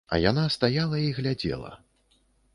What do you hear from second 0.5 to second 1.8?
стаяла і глядзела.